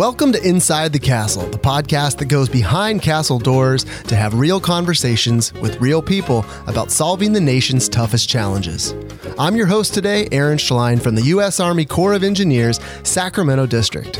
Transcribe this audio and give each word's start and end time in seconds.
Welcome 0.00 0.32
to 0.32 0.42
Inside 0.42 0.94
the 0.94 0.98
Castle, 0.98 1.46
the 1.50 1.58
podcast 1.58 2.16
that 2.16 2.24
goes 2.24 2.48
behind 2.48 3.02
castle 3.02 3.38
doors 3.38 3.84
to 4.04 4.16
have 4.16 4.32
real 4.32 4.58
conversations 4.58 5.52
with 5.52 5.78
real 5.78 6.00
people 6.00 6.42
about 6.66 6.90
solving 6.90 7.34
the 7.34 7.40
nation's 7.40 7.86
toughest 7.86 8.26
challenges. 8.26 8.94
I'm 9.38 9.56
your 9.56 9.66
host 9.66 9.92
today, 9.92 10.26
Aaron 10.32 10.56
Schlein 10.56 11.02
from 11.02 11.16
the 11.16 11.22
U.S. 11.24 11.60
Army 11.60 11.84
Corps 11.84 12.14
of 12.14 12.24
Engineers, 12.24 12.80
Sacramento 13.02 13.66
District. 13.66 14.18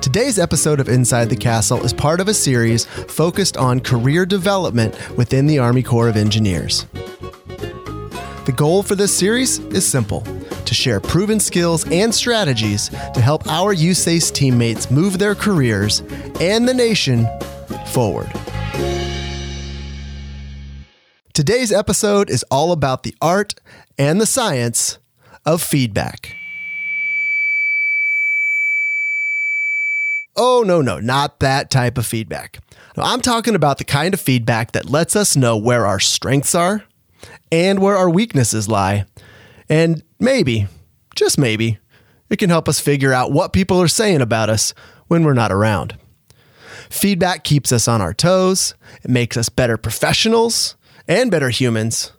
Today's 0.00 0.38
episode 0.38 0.78
of 0.78 0.88
Inside 0.88 1.28
the 1.28 1.34
Castle 1.34 1.84
is 1.84 1.92
part 1.92 2.20
of 2.20 2.28
a 2.28 2.34
series 2.34 2.84
focused 2.84 3.56
on 3.56 3.80
career 3.80 4.24
development 4.24 4.96
within 5.16 5.48
the 5.48 5.58
Army 5.58 5.82
Corps 5.82 6.08
of 6.08 6.16
Engineers. 6.16 6.86
The 8.44 8.54
goal 8.56 8.84
for 8.84 8.94
this 8.94 9.12
series 9.12 9.58
is 9.58 9.84
simple 9.84 10.22
to 10.74 10.82
share 10.82 11.00
proven 11.00 11.38
skills 11.38 11.88
and 11.90 12.14
strategies 12.14 12.88
to 12.88 13.20
help 13.20 13.46
our 13.46 13.74
USACE 13.74 14.32
teammates 14.32 14.90
move 14.90 15.18
their 15.18 15.34
careers 15.34 16.00
and 16.40 16.68
the 16.68 16.74
nation 16.74 17.26
forward. 17.86 18.30
Today's 21.32 21.72
episode 21.72 22.28
is 22.30 22.44
all 22.50 22.72
about 22.72 23.02
the 23.02 23.14
art 23.20 23.54
and 23.98 24.20
the 24.20 24.26
science 24.26 24.98
of 25.46 25.62
feedback. 25.62 26.34
Oh, 30.36 30.64
no, 30.66 30.80
no, 30.80 30.98
not 30.98 31.38
that 31.38 31.70
type 31.70 31.96
of 31.96 32.06
feedback. 32.06 32.58
No, 32.96 33.04
I'm 33.04 33.20
talking 33.20 33.54
about 33.54 33.78
the 33.78 33.84
kind 33.84 34.12
of 34.14 34.20
feedback 34.20 34.72
that 34.72 34.90
lets 34.90 35.14
us 35.14 35.36
know 35.36 35.56
where 35.56 35.86
our 35.86 36.00
strengths 36.00 36.54
are 36.54 36.82
and 37.52 37.78
where 37.78 37.96
our 37.96 38.10
weaknesses 38.10 38.68
lie. 38.68 39.06
And 39.68 40.02
maybe, 40.18 40.66
just 41.14 41.38
maybe, 41.38 41.78
it 42.30 42.38
can 42.38 42.50
help 42.50 42.68
us 42.68 42.80
figure 42.80 43.12
out 43.12 43.32
what 43.32 43.52
people 43.52 43.80
are 43.80 43.88
saying 43.88 44.20
about 44.20 44.50
us 44.50 44.74
when 45.08 45.24
we're 45.24 45.34
not 45.34 45.52
around. 45.52 45.96
Feedback 46.90 47.44
keeps 47.44 47.72
us 47.72 47.88
on 47.88 48.00
our 48.00 48.14
toes, 48.14 48.74
it 49.02 49.10
makes 49.10 49.36
us 49.36 49.48
better 49.48 49.76
professionals 49.76 50.76
and 51.08 51.30
better 51.30 51.50
humans. 51.50 52.12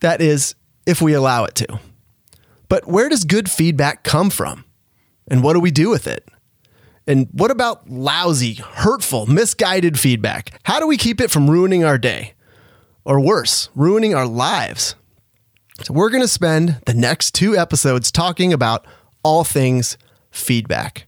That 0.00 0.20
is, 0.20 0.54
if 0.86 1.00
we 1.00 1.14
allow 1.14 1.44
it 1.44 1.54
to. 1.56 1.80
But 2.68 2.86
where 2.86 3.08
does 3.08 3.24
good 3.24 3.50
feedback 3.50 4.04
come 4.04 4.30
from? 4.30 4.64
And 5.28 5.42
what 5.42 5.54
do 5.54 5.60
we 5.60 5.70
do 5.70 5.90
with 5.90 6.06
it? 6.06 6.28
And 7.06 7.28
what 7.32 7.50
about 7.50 7.88
lousy, 7.88 8.54
hurtful, 8.54 9.26
misguided 9.26 9.98
feedback? 9.98 10.58
How 10.64 10.80
do 10.80 10.86
we 10.86 10.96
keep 10.96 11.20
it 11.20 11.30
from 11.30 11.48
ruining 11.48 11.84
our 11.84 11.98
day? 11.98 12.34
Or 13.04 13.20
worse, 13.20 13.70
ruining 13.76 14.14
our 14.14 14.26
lives? 14.26 14.96
So, 15.82 15.92
we're 15.92 16.10
going 16.10 16.22
to 16.22 16.28
spend 16.28 16.80
the 16.86 16.94
next 16.94 17.34
two 17.34 17.56
episodes 17.56 18.10
talking 18.10 18.52
about 18.52 18.86
all 19.22 19.44
things 19.44 19.98
feedback. 20.30 21.06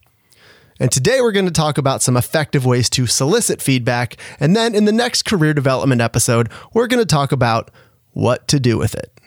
And 0.78 0.92
today 0.92 1.20
we're 1.20 1.32
going 1.32 1.46
to 1.46 1.50
talk 1.50 1.78
about 1.78 2.02
some 2.02 2.16
effective 2.16 2.66
ways 2.66 2.90
to 2.90 3.06
solicit 3.06 3.62
feedback. 3.62 4.16
And 4.38 4.54
then 4.54 4.74
in 4.74 4.84
the 4.84 4.92
next 4.92 5.24
career 5.24 5.54
development 5.54 6.02
episode, 6.02 6.50
we're 6.74 6.86
going 6.86 7.00
to 7.00 7.06
talk 7.06 7.32
about 7.32 7.70
what 8.12 8.46
to 8.48 8.60
do 8.60 8.76
with 8.76 8.94
it. 8.94 9.17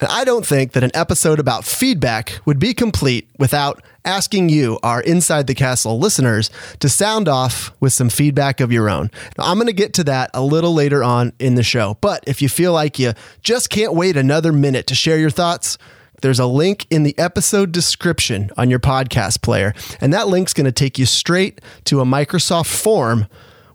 And 0.00 0.10
I 0.10 0.24
don't 0.24 0.46
think 0.46 0.72
that 0.72 0.82
an 0.82 0.90
episode 0.94 1.38
about 1.38 1.64
feedback 1.64 2.40
would 2.46 2.58
be 2.58 2.72
complete 2.72 3.28
without 3.38 3.82
asking 4.04 4.48
you, 4.48 4.78
our 4.82 5.02
Inside 5.02 5.46
the 5.46 5.54
Castle 5.54 5.98
listeners, 5.98 6.50
to 6.78 6.88
sound 6.88 7.28
off 7.28 7.70
with 7.80 7.92
some 7.92 8.08
feedback 8.08 8.60
of 8.60 8.72
your 8.72 8.88
own. 8.88 9.10
Now, 9.36 9.44
I'm 9.44 9.58
going 9.58 9.66
to 9.66 9.74
get 9.74 9.92
to 9.94 10.04
that 10.04 10.30
a 10.32 10.42
little 10.42 10.72
later 10.72 11.04
on 11.04 11.34
in 11.38 11.54
the 11.54 11.62
show. 11.62 11.98
But 12.00 12.24
if 12.26 12.40
you 12.40 12.48
feel 12.48 12.72
like 12.72 12.98
you 12.98 13.12
just 13.42 13.68
can't 13.68 13.94
wait 13.94 14.16
another 14.16 14.52
minute 14.52 14.86
to 14.86 14.94
share 14.94 15.18
your 15.18 15.28
thoughts, 15.28 15.76
there's 16.22 16.40
a 16.40 16.46
link 16.46 16.86
in 16.88 17.02
the 17.02 17.18
episode 17.18 17.70
description 17.70 18.50
on 18.56 18.70
your 18.70 18.80
podcast 18.80 19.42
player. 19.42 19.74
And 20.00 20.14
that 20.14 20.28
link's 20.28 20.54
going 20.54 20.64
to 20.64 20.72
take 20.72 20.98
you 20.98 21.04
straight 21.04 21.60
to 21.84 22.00
a 22.00 22.04
Microsoft 22.04 22.74
form 22.74 23.26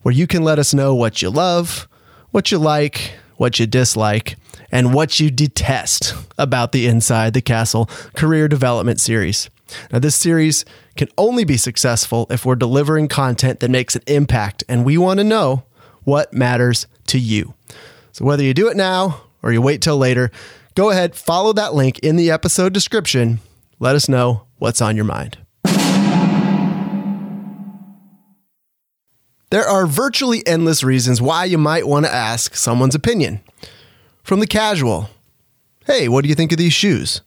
where 0.01 0.13
you 0.13 0.25
can 0.25 0.43
let 0.43 0.57
us 0.57 0.73
know 0.73 0.95
what 0.95 1.21
you 1.21 1.29
love, 1.29 1.87
what 2.31 2.51
you 2.51 2.57
like, 2.57 3.13
what 3.37 3.59
you 3.59 3.67
dislike 3.67 4.37
and 4.71 4.93
what 4.93 5.19
you 5.19 5.31
detest 5.31 6.13
about 6.37 6.71
the 6.71 6.87
Inside 6.87 7.33
the 7.33 7.41
Castle 7.41 7.89
Career 8.15 8.47
Development 8.47 8.99
Series. 8.99 9.49
Now, 9.91 9.99
this 9.99 10.15
series 10.15 10.65
can 10.95 11.07
only 11.17 11.43
be 11.43 11.57
successful 11.57 12.27
if 12.29 12.45
we're 12.45 12.55
delivering 12.55 13.07
content 13.07 13.59
that 13.59 13.69
makes 13.69 13.95
an 13.95 14.03
impact, 14.07 14.63
and 14.69 14.85
we 14.85 14.97
want 14.97 15.19
to 15.19 15.23
know 15.23 15.63
what 16.03 16.33
matters 16.33 16.87
to 17.07 17.19
you. 17.19 17.53
So, 18.11 18.25
whether 18.25 18.43
you 18.43 18.53
do 18.53 18.69
it 18.69 18.77
now 18.77 19.21
or 19.41 19.51
you 19.51 19.61
wait 19.61 19.81
till 19.81 19.97
later, 19.97 20.31
go 20.75 20.89
ahead, 20.91 21.15
follow 21.15 21.51
that 21.53 21.73
link 21.73 21.99
in 21.99 22.15
the 22.15 22.31
episode 22.31 22.73
description. 22.73 23.39
Let 23.79 23.95
us 23.95 24.07
know 24.07 24.45
what's 24.57 24.81
on 24.81 24.95
your 24.95 25.05
mind. 25.05 25.37
There 29.51 29.65
are 29.65 29.85
virtually 29.85 30.45
endless 30.45 30.83
reasons 30.83 31.21
why 31.21 31.45
you 31.45 31.57
might 31.57 31.87
want 31.87 32.05
to 32.05 32.13
ask 32.13 32.55
someone's 32.55 32.95
opinion. 32.95 33.41
From 34.25 34.39
the 34.39 34.47
casual, 34.47 35.11
hey, 35.85 36.09
what 36.09 36.23
do 36.23 36.29
you 36.29 36.33
think 36.33 36.51
of 36.51 36.57
these 36.57 36.73
shoes? 36.73 37.21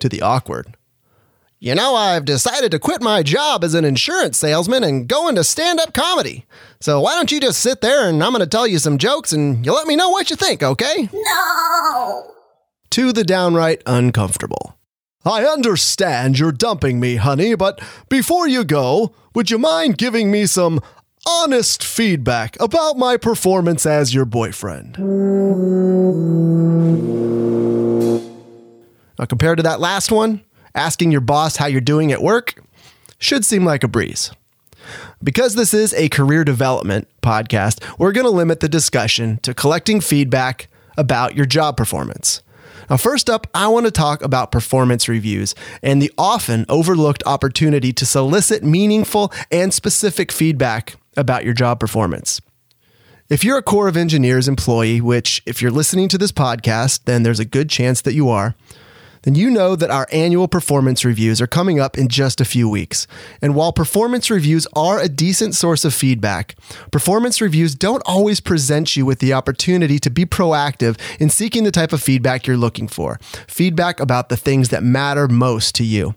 To 0.00 0.06
the 0.10 0.20
awkward, 0.20 0.76
you 1.58 1.74
know, 1.74 1.94
I've 1.94 2.26
decided 2.26 2.70
to 2.72 2.78
quit 2.78 3.00
my 3.00 3.22
job 3.22 3.64
as 3.64 3.72
an 3.72 3.86
insurance 3.86 4.36
salesman 4.36 4.84
and 4.84 5.08
go 5.08 5.28
into 5.28 5.42
stand 5.42 5.80
up 5.80 5.94
comedy. 5.94 6.44
So 6.78 7.00
why 7.00 7.14
don't 7.14 7.32
you 7.32 7.40
just 7.40 7.60
sit 7.60 7.80
there 7.80 8.06
and 8.06 8.22
I'm 8.22 8.32
going 8.32 8.40
to 8.40 8.46
tell 8.46 8.66
you 8.66 8.78
some 8.78 8.98
jokes 8.98 9.32
and 9.32 9.64
you 9.64 9.72
let 9.72 9.86
me 9.86 9.96
know 9.96 10.10
what 10.10 10.28
you 10.28 10.36
think, 10.36 10.62
okay? 10.62 11.08
No! 11.10 12.30
To 12.90 13.10
the 13.10 13.24
downright 13.24 13.82
uncomfortable. 13.86 14.76
I 15.24 15.46
understand 15.46 16.38
you're 16.38 16.52
dumping 16.52 17.00
me, 17.00 17.16
honey, 17.16 17.54
but 17.54 17.80
before 18.10 18.46
you 18.46 18.62
go, 18.62 19.14
would 19.34 19.50
you 19.50 19.56
mind 19.56 19.96
giving 19.96 20.30
me 20.30 20.44
some 20.44 20.82
honest 21.26 21.84
feedback 21.84 22.58
about 22.60 22.96
my 22.96 23.16
performance 23.16 23.86
as 23.86 24.14
your 24.14 24.24
boyfriend. 24.24 24.98
Now, 29.18 29.24
compared 29.26 29.58
to 29.58 29.62
that 29.62 29.80
last 29.80 30.10
one, 30.12 30.42
asking 30.74 31.12
your 31.12 31.20
boss 31.20 31.56
how 31.56 31.66
you're 31.66 31.80
doing 31.80 32.12
at 32.12 32.22
work 32.22 32.62
should 33.18 33.44
seem 33.44 33.64
like 33.64 33.84
a 33.84 33.88
breeze. 33.88 34.32
Because 35.22 35.54
this 35.54 35.72
is 35.72 35.94
a 35.94 36.10
career 36.10 36.44
development 36.44 37.08
podcast, 37.22 37.82
we're 37.98 38.12
going 38.12 38.26
to 38.26 38.30
limit 38.30 38.60
the 38.60 38.68
discussion 38.68 39.38
to 39.38 39.54
collecting 39.54 40.00
feedback 40.00 40.68
about 40.98 41.36
your 41.36 41.46
job 41.46 41.76
performance. 41.76 42.42
Now, 42.90 42.98
first 42.98 43.30
up, 43.30 43.46
I 43.54 43.68
want 43.68 43.86
to 43.86 43.92
talk 43.92 44.20
about 44.20 44.52
performance 44.52 45.08
reviews 45.08 45.54
and 45.82 46.02
the 46.02 46.12
often 46.18 46.66
overlooked 46.68 47.22
opportunity 47.24 47.94
to 47.94 48.04
solicit 48.04 48.62
meaningful 48.62 49.32
and 49.50 49.72
specific 49.72 50.30
feedback 50.30 50.96
about 51.16 51.44
your 51.44 51.54
job 51.54 51.80
performance. 51.80 52.40
If 53.30 53.42
you're 53.42 53.58
a 53.58 53.62
Corps 53.62 53.88
of 53.88 53.96
Engineers 53.96 54.48
employee, 54.48 55.00
which, 55.00 55.42
if 55.46 55.62
you're 55.62 55.70
listening 55.70 56.08
to 56.10 56.18
this 56.18 56.32
podcast, 56.32 57.04
then 57.04 57.22
there's 57.22 57.40
a 57.40 57.44
good 57.44 57.70
chance 57.70 58.02
that 58.02 58.12
you 58.12 58.28
are, 58.28 58.54
then 59.24 59.34
you 59.34 59.50
know 59.50 59.74
that 59.74 59.90
our 59.90 60.06
annual 60.12 60.46
performance 60.46 61.04
reviews 61.04 61.40
are 61.40 61.46
coming 61.46 61.80
up 61.80 61.96
in 61.96 62.08
just 62.08 62.40
a 62.40 62.44
few 62.44 62.68
weeks. 62.68 63.06
And 63.40 63.54
while 63.54 63.72
performance 63.72 64.30
reviews 64.30 64.66
are 64.76 65.00
a 65.00 65.08
decent 65.08 65.54
source 65.54 65.84
of 65.84 65.94
feedback, 65.94 66.54
performance 66.90 67.40
reviews 67.40 67.74
don't 67.74 68.02
always 68.04 68.40
present 68.40 68.94
you 68.94 69.06
with 69.06 69.20
the 69.20 69.32
opportunity 69.32 69.98
to 69.98 70.10
be 70.10 70.26
proactive 70.26 70.98
in 71.18 71.30
seeking 71.30 71.64
the 71.64 71.70
type 71.70 71.92
of 71.94 72.02
feedback 72.02 72.46
you're 72.46 72.56
looking 72.56 72.88
for 72.88 73.18
feedback 73.48 73.98
about 73.98 74.28
the 74.28 74.36
things 74.36 74.68
that 74.68 74.82
matter 74.82 75.26
most 75.26 75.74
to 75.76 75.84
you. 75.84 76.14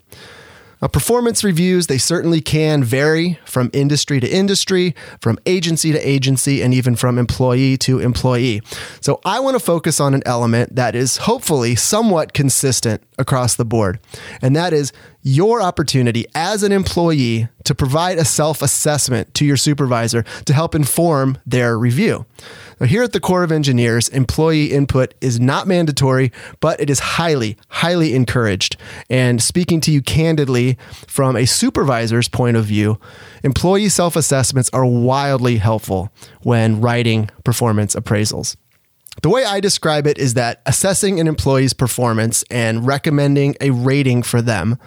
Now, 0.81 0.87
performance 0.87 1.43
reviews, 1.43 1.87
they 1.87 1.97
certainly 1.97 2.39
can 2.39 2.83
vary 2.83 3.39
from 3.45 3.69
industry 3.73 4.19
to 4.19 4.27
industry, 4.27 4.95
from 5.21 5.39
agency 5.45 5.91
to 5.91 5.99
agency, 6.07 6.61
and 6.61 6.73
even 6.73 6.95
from 6.95 7.17
employee 7.17 7.77
to 7.77 7.99
employee. 7.99 8.61
So, 9.01 9.19
I 9.25 9.39
want 9.39 9.55
to 9.55 9.59
focus 9.59 9.99
on 9.99 10.13
an 10.13 10.21
element 10.25 10.75
that 10.75 10.95
is 10.95 11.17
hopefully 11.17 11.75
somewhat 11.75 12.33
consistent 12.33 13.01
across 13.17 13.55
the 13.55 13.65
board, 13.65 13.99
and 14.41 14.55
that 14.55 14.73
is 14.73 14.93
your 15.27 15.61
opportunity 15.61 16.25
as 16.33 16.63
an 16.63 16.71
employee 16.71 17.49
to 17.65 17.75
provide 17.75 18.17
a 18.17 18.23
self 18.23 18.61
assessment 18.61 19.33
to 19.33 19.45
your 19.45 19.57
supervisor 19.57 20.23
to 20.45 20.53
help 20.53 20.73
inform 20.73 21.37
their 21.45 21.77
review. 21.77 22.25
Now, 22.79 22.85
here 22.85 23.03
at 23.03 23.11
the 23.11 23.19
Corps 23.19 23.43
of 23.43 23.51
Engineers, 23.51 24.07
employee 24.07 24.71
input 24.71 25.15
is 25.19 25.39
not 25.39 25.67
mandatory, 25.67 26.31
but 26.61 26.79
it 26.79 26.89
is 26.89 26.99
highly, 26.99 27.57
highly 27.67 28.13
encouraged. 28.13 28.77
And 29.09 29.41
speaking 29.41 29.81
to 29.81 29.91
you 29.91 30.01
candidly 30.01 30.77
from 31.07 31.35
a 31.35 31.45
supervisor's 31.45 32.29
point 32.29 32.55
of 32.55 32.65
view, 32.65 32.97
employee 33.43 33.89
self 33.89 34.15
assessments 34.15 34.69
are 34.71 34.85
wildly 34.85 35.57
helpful 35.57 36.09
when 36.43 36.79
writing 36.79 37.29
performance 37.43 37.95
appraisals. 37.95 38.55
The 39.21 39.29
way 39.29 39.45
I 39.45 39.59
describe 39.59 40.05
it 40.05 40.17
is 40.17 40.35
that 40.35 40.61
assessing 40.65 41.19
an 41.19 41.27
employee's 41.27 41.73
performance 41.73 42.43
and 42.51 42.85
recommending 42.85 43.55
a 43.59 43.71
rating 43.71 44.23
for 44.23 44.41
them 44.41 44.77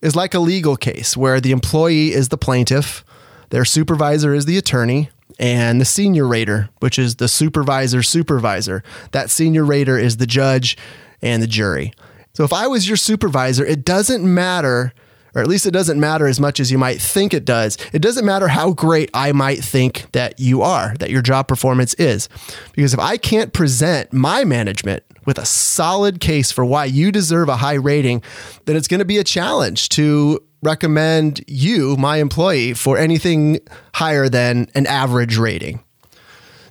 is 0.00 0.16
like 0.16 0.34
a 0.34 0.38
legal 0.38 0.76
case 0.76 1.16
where 1.16 1.40
the 1.40 1.52
employee 1.52 2.12
is 2.12 2.28
the 2.28 2.38
plaintiff, 2.38 3.04
their 3.50 3.64
supervisor 3.64 4.32
is 4.34 4.46
the 4.46 4.56
attorney, 4.58 5.10
and 5.38 5.80
the 5.80 5.84
senior 5.84 6.26
rater, 6.26 6.68
which 6.80 6.98
is 6.98 7.16
the 7.16 7.28
supervisor 7.28 8.02
supervisor. 8.02 8.82
That 9.12 9.30
senior 9.30 9.64
rater 9.64 9.98
is 9.98 10.16
the 10.16 10.26
judge 10.26 10.76
and 11.22 11.42
the 11.42 11.46
jury. 11.46 11.92
So 12.32 12.44
if 12.44 12.52
I 12.52 12.66
was 12.66 12.88
your 12.88 12.96
supervisor, 12.96 13.64
it 13.64 13.84
doesn't 13.84 14.22
matter 14.22 14.92
or 15.34 15.42
at 15.42 15.48
least 15.48 15.66
it 15.66 15.72
doesn't 15.72 16.00
matter 16.00 16.26
as 16.26 16.40
much 16.40 16.60
as 16.60 16.70
you 16.70 16.78
might 16.78 17.00
think 17.00 17.34
it 17.34 17.44
does. 17.44 17.76
It 17.92 18.00
doesn't 18.00 18.24
matter 18.24 18.48
how 18.48 18.72
great 18.72 19.10
I 19.14 19.32
might 19.32 19.62
think 19.62 20.10
that 20.12 20.38
you 20.38 20.62
are, 20.62 20.94
that 20.98 21.10
your 21.10 21.22
job 21.22 21.48
performance 21.48 21.94
is. 21.94 22.28
Because 22.72 22.94
if 22.94 23.00
I 23.00 23.16
can't 23.16 23.52
present 23.52 24.12
my 24.12 24.44
management 24.44 25.02
with 25.26 25.38
a 25.38 25.46
solid 25.46 26.20
case 26.20 26.50
for 26.50 26.64
why 26.64 26.86
you 26.86 27.12
deserve 27.12 27.48
a 27.48 27.56
high 27.56 27.74
rating, 27.74 28.22
then 28.64 28.76
it's 28.76 28.88
going 28.88 29.00
to 29.00 29.04
be 29.04 29.18
a 29.18 29.24
challenge 29.24 29.90
to 29.90 30.40
recommend 30.62 31.44
you, 31.46 31.96
my 31.96 32.16
employee, 32.16 32.74
for 32.74 32.98
anything 32.98 33.60
higher 33.94 34.28
than 34.28 34.68
an 34.74 34.86
average 34.86 35.36
rating. 35.36 35.82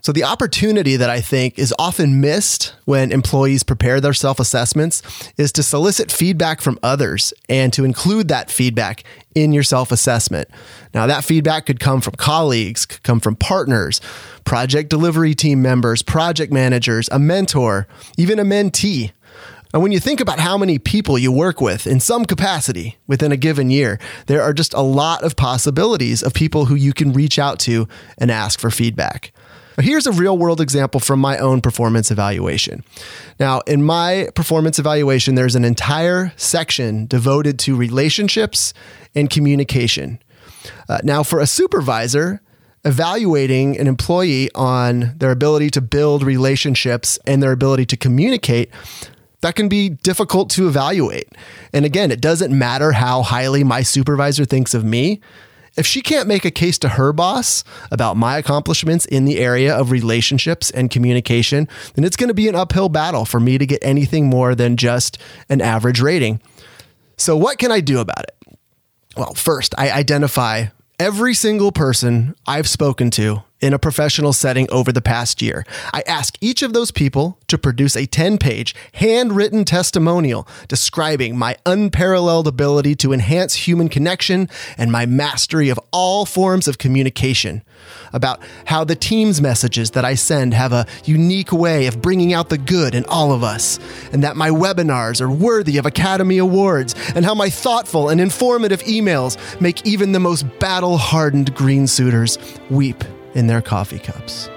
So, 0.01 0.11
the 0.11 0.23
opportunity 0.23 0.95
that 0.95 1.09
I 1.09 1.21
think 1.21 1.57
is 1.57 1.73
often 1.79 2.21
missed 2.21 2.73
when 2.85 3.11
employees 3.11 3.63
prepare 3.63 3.99
their 3.99 4.13
self 4.13 4.39
assessments 4.39 5.01
is 5.37 5.51
to 5.53 5.63
solicit 5.63 6.11
feedback 6.11 6.61
from 6.61 6.79
others 6.83 7.33
and 7.49 7.73
to 7.73 7.83
include 7.83 8.27
that 8.29 8.49
feedback 8.51 9.03
in 9.35 9.53
your 9.53 9.63
self 9.63 9.91
assessment. 9.91 10.49
Now, 10.93 11.07
that 11.07 11.23
feedback 11.23 11.65
could 11.65 11.79
come 11.79 12.01
from 12.01 12.15
colleagues, 12.15 12.85
could 12.85 13.03
come 13.03 13.19
from 13.19 13.35
partners, 13.35 14.01
project 14.45 14.89
delivery 14.89 15.35
team 15.35 15.61
members, 15.61 16.01
project 16.01 16.51
managers, 16.51 17.09
a 17.11 17.19
mentor, 17.19 17.87
even 18.17 18.39
a 18.39 18.43
mentee. 18.43 19.11
And 19.73 19.83
when 19.83 19.91
you 19.91 19.99
think 19.99 20.19
about 20.21 20.39
how 20.39 20.57
many 20.57 20.79
people 20.79 21.19
you 21.19 21.31
work 21.31 21.59
with 21.59 21.85
in 21.85 21.99
some 21.99 22.25
capacity 22.25 22.97
within 23.05 23.31
a 23.31 23.37
given 23.37 23.69
year, 23.69 23.99
there 24.27 24.41
are 24.41 24.53
just 24.53 24.73
a 24.73 24.81
lot 24.81 25.23
of 25.23 25.35
possibilities 25.35 26.23
of 26.23 26.33
people 26.33 26.65
who 26.65 26.75
you 26.75 26.93
can 26.93 27.11
reach 27.11 27.37
out 27.37 27.59
to 27.59 27.87
and 28.17 28.31
ask 28.31 28.59
for 28.59 28.71
feedback. 28.71 29.33
Here's 29.79 30.07
a 30.07 30.11
real 30.11 30.37
world 30.37 30.59
example 30.59 30.99
from 30.99 31.19
my 31.19 31.37
own 31.37 31.61
performance 31.61 32.09
evaluation. 32.09 32.83
Now, 33.39 33.61
in 33.61 33.83
my 33.83 34.29
performance 34.33 34.79
evaluation, 34.79 35.35
there's 35.35 35.55
an 35.55 35.63
entire 35.63 36.33
section 36.35 37.05
devoted 37.05 37.59
to 37.59 37.75
relationships 37.75 38.73
and 39.13 39.29
communication. 39.29 40.19
Uh, 40.89 40.99
now, 41.03 41.23
for 41.23 41.39
a 41.39 41.47
supervisor, 41.47 42.41
evaluating 42.85 43.77
an 43.77 43.87
employee 43.87 44.49
on 44.55 45.13
their 45.17 45.31
ability 45.31 45.69
to 45.71 45.81
build 45.81 46.23
relationships 46.23 47.19
and 47.25 47.43
their 47.43 47.51
ability 47.51 47.85
to 47.85 47.97
communicate 47.97 48.71
that 49.41 49.55
can 49.55 49.69
be 49.69 49.89
difficult 49.89 50.49
to 50.51 50.67
evaluate. 50.67 51.29
And 51.71 51.85
again, 51.85 52.11
it 52.11 52.21
doesn't 52.21 52.57
matter 52.57 52.91
how 52.91 53.21
highly 53.21 53.63
my 53.63 53.81
supervisor 53.83 54.45
thinks 54.45 54.73
of 54.73 54.83
me. 54.83 55.21
If 55.77 55.85
she 55.85 56.01
can't 56.01 56.27
make 56.27 56.43
a 56.43 56.51
case 56.51 56.77
to 56.79 56.89
her 56.89 57.13
boss 57.13 57.63
about 57.91 58.17
my 58.17 58.37
accomplishments 58.37 59.05
in 59.05 59.25
the 59.25 59.37
area 59.37 59.75
of 59.75 59.91
relationships 59.91 60.71
and 60.71 60.89
communication, 60.89 61.67
then 61.93 62.03
it's 62.03 62.17
going 62.17 62.29
to 62.29 62.33
be 62.33 62.49
an 62.49 62.55
uphill 62.55 62.89
battle 62.89 63.25
for 63.25 63.39
me 63.39 63.57
to 63.59 63.65
get 63.65 63.79
anything 63.83 64.25
more 64.25 64.55
than 64.55 64.75
just 64.75 65.19
an 65.49 65.61
average 65.61 66.01
rating. 66.01 66.41
So, 67.15 67.37
what 67.37 67.59
can 67.59 67.71
I 67.71 67.79
do 67.79 67.99
about 67.99 68.23
it? 68.23 68.57
Well, 69.15 69.33
first, 69.33 69.75
I 69.77 69.91
identify 69.91 70.65
every 70.99 71.33
single 71.33 71.71
person 71.71 72.35
I've 72.45 72.67
spoken 72.67 73.11
to 73.11 73.43
in 73.59 73.73
a 73.73 73.79
professional 73.79 74.33
setting 74.33 74.67
over 74.71 74.91
the 74.91 75.01
past 75.01 75.41
year. 75.41 75.65
I 75.93 76.03
ask 76.05 76.37
each 76.41 76.61
of 76.61 76.73
those 76.73 76.91
people 76.91 77.39
to 77.47 77.57
produce 77.57 77.95
a 77.95 78.05
10 78.05 78.37
page 78.37 78.75
handwritten 78.93 79.65
testimonial 79.65 80.47
describing 80.67 81.37
my 81.37 81.57
unparalleled 81.65 82.47
ability 82.47 82.95
to 82.95 83.13
enhance 83.13 83.55
human 83.55 83.89
connection 83.89 84.49
and 84.77 84.91
my 84.91 85.05
mastery 85.05 85.69
of 85.69 85.79
all 85.91 86.25
forms 86.25 86.67
of 86.67 86.77
communication. 86.77 87.63
About 88.13 88.41
how 88.65 88.83
the 88.83 88.95
team's 88.95 89.41
messages 89.41 89.91
that 89.91 90.05
I 90.05 90.15
send 90.15 90.53
have 90.53 90.73
a 90.73 90.85
unique 91.05 91.51
way 91.51 91.87
of 91.87 92.01
bringing 92.01 92.33
out 92.33 92.49
the 92.49 92.57
good 92.57 92.95
in 92.95 93.05
all 93.05 93.31
of 93.31 93.43
us, 93.43 93.79
and 94.11 94.23
that 94.23 94.35
my 94.35 94.49
webinars 94.49 95.21
are 95.21 95.29
worthy 95.29 95.77
of 95.77 95.85
Academy 95.85 96.37
Awards, 96.37 96.95
and 97.15 97.23
how 97.23 97.35
my 97.35 97.49
thoughtful 97.49 98.09
and 98.09 98.19
informative 98.19 98.81
emails 98.83 99.37
make 99.61 99.85
even 99.85 100.11
the 100.11 100.19
most 100.19 100.43
battle 100.59 100.97
hardened 100.97 101.53
green 101.55 101.87
suiters 101.87 102.37
weep 102.69 103.03
in 103.37 103.47
their 103.47 103.61
coffee 103.61 103.99
cups. 103.99 104.49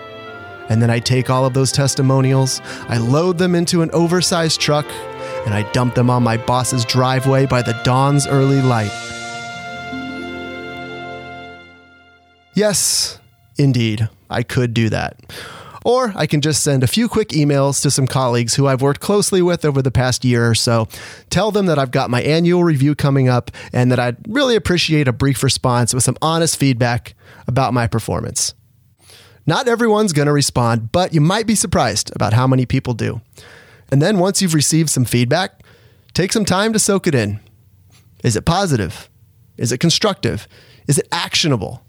And 0.71 0.81
then 0.81 0.91
I 0.91 0.99
take 0.99 1.31
all 1.31 1.44
of 1.44 1.53
those 1.53 1.71
testimonials, 1.71 2.61
I 2.88 2.97
load 2.97 3.38
them 3.38 3.55
into 3.55 3.82
an 3.82 3.91
oversized 3.93 4.61
truck, 4.61 4.87
and 5.44 5.53
I 5.53 5.71
dump 5.73 5.94
them 5.94 6.09
on 6.11 6.23
my 6.23 6.37
boss's 6.37 6.85
driveway 6.85 7.47
by 7.47 7.62
the 7.62 7.79
dawn's 7.85 8.27
early 8.27 8.62
light. 8.62 8.93
Yes, 12.55 13.19
indeed, 13.59 14.09
I 14.29 14.43
could 14.43 14.75
do 14.75 14.88
that. 14.88 15.17
Or 15.85 16.12
I 16.15 16.26
can 16.26 16.41
just 16.41 16.62
send 16.62 16.83
a 16.83 16.87
few 16.87 17.09
quick 17.09 17.31
emails 17.31 17.81
to 17.83 17.91
some 17.91 18.06
colleagues 18.06 18.55
who 18.55 18.67
I've 18.67 18.83
worked 18.83 19.00
closely 19.00 19.41
with 19.41 19.65
over 19.65 19.81
the 19.81 19.91
past 19.91 20.25
year 20.25 20.49
or 20.49 20.55
so, 20.55 20.88
tell 21.31 21.50
them 21.50 21.67
that 21.67 21.79
I've 21.79 21.91
got 21.91 22.11
my 22.11 22.23
annual 22.23 22.65
review 22.65 22.94
coming 22.94 23.29
up 23.29 23.50
and 23.73 23.91
that 23.91 23.99
I'd 23.99 24.17
really 24.29 24.56
appreciate 24.56 25.09
a 25.09 25.12
brief 25.12 25.43
response 25.43 25.94
with 25.94 26.05
some 26.05 26.19
honest 26.21 26.59
feedback 26.59 27.15
about 27.47 27.73
my 27.73 27.87
performance. 27.87 28.55
Not 29.50 29.67
everyone's 29.67 30.12
going 30.12 30.26
to 30.26 30.32
respond, 30.32 30.93
but 30.93 31.12
you 31.12 31.20
might 31.20 31.44
be 31.44 31.56
surprised 31.56 32.12
about 32.14 32.32
how 32.32 32.47
many 32.47 32.67
people 32.67 32.94
do. 32.94 33.20
And 33.91 34.00
then 34.00 34.20
once 34.20 34.41
you've 34.41 34.55
received 34.55 34.91
some 34.91 35.05
feedback, 35.05 35.64
take 36.14 36.32
some 36.32 36.44
time 36.44 36.73
to 36.73 36.79
soak 36.79 37.08
it 37.08 37.17
in. 37.17 37.41
Is 38.23 38.37
it 38.37 38.44
positive? 38.44 39.11
Is 39.56 39.73
it 39.73 39.79
constructive? 39.79 40.47
Is 40.87 40.99
it 40.99 41.08
actionable? 41.11 41.85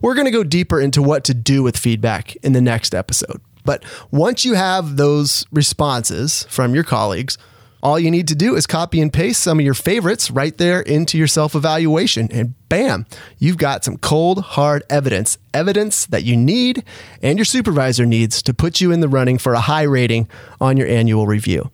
We're 0.00 0.14
going 0.14 0.24
to 0.24 0.30
go 0.30 0.44
deeper 0.44 0.80
into 0.80 1.02
what 1.02 1.24
to 1.24 1.34
do 1.34 1.62
with 1.62 1.76
feedback 1.76 2.36
in 2.36 2.54
the 2.54 2.62
next 2.62 2.94
episode. 2.94 3.42
But 3.66 3.84
once 4.10 4.46
you 4.46 4.54
have 4.54 4.96
those 4.96 5.44
responses 5.52 6.46
from 6.48 6.74
your 6.74 6.84
colleagues, 6.84 7.36
all 7.84 7.98
you 7.98 8.10
need 8.10 8.26
to 8.28 8.34
do 8.34 8.56
is 8.56 8.66
copy 8.66 9.02
and 9.02 9.12
paste 9.12 9.42
some 9.42 9.58
of 9.58 9.64
your 9.64 9.74
favorites 9.74 10.30
right 10.30 10.56
there 10.56 10.80
into 10.80 11.18
your 11.18 11.26
self 11.26 11.54
evaluation, 11.54 12.32
and 12.32 12.54
bam, 12.70 13.04
you've 13.38 13.58
got 13.58 13.84
some 13.84 13.98
cold, 13.98 14.40
hard 14.40 14.82
evidence. 14.88 15.36
Evidence 15.52 16.06
that 16.06 16.24
you 16.24 16.34
need 16.36 16.82
and 17.22 17.38
your 17.38 17.44
supervisor 17.44 18.06
needs 18.06 18.42
to 18.42 18.54
put 18.54 18.80
you 18.80 18.90
in 18.90 19.00
the 19.00 19.08
running 19.08 19.36
for 19.36 19.52
a 19.52 19.60
high 19.60 19.82
rating 19.82 20.26
on 20.60 20.78
your 20.78 20.88
annual 20.88 21.26
review. 21.26 21.70